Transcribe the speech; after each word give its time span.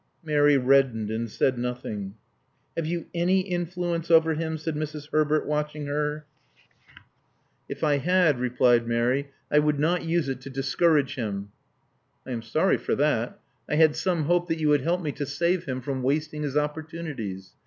Mary 0.23 0.57
reddened, 0.57 1.11
and 1.11 1.29
said 1.29 1.59
nothing. 1.59 2.15
Have 2.75 2.87
you 2.87 3.05
any 3.13 3.41
influence 3.41 4.09
over 4.09 4.33
him?" 4.33 4.57
said 4.57 4.73
Mrs. 4.73 5.07
Herbert, 5.11 5.45
watching 5.45 5.85
her. 5.85 6.25
34 7.67 7.67
Love 7.67 7.67
Among 7.67 7.67
the 7.67 7.67
Artists 7.67 7.83
••If 7.83 7.87
I 7.87 7.97
had," 8.25 8.39
replied 8.39 8.87
Mary. 8.87 9.27
•*! 9.51 9.63
would 9.63 9.79
not 9.79 10.03
use 10.03 10.27
it 10.27 10.41
to 10.41 10.49
discourage 10.49 11.13
him." 11.13 11.51
••I 12.25 12.31
am 12.31 12.41
sorry 12.41 12.77
for 12.77 12.95
that. 12.95 13.39
I 13.69 13.75
had 13.75 13.95
some 13.95 14.23
hope 14.23 14.47
that 14.47 14.57
you 14.57 14.69
would 14.69 14.81
help 14.81 15.03
me 15.03 15.11
to 15.11 15.25
save 15.27 15.65
him 15.65 15.81
from 15.81 16.01
wasting 16.01 16.41
his 16.41 16.55
opportu 16.55 17.03
nities. 17.03 17.51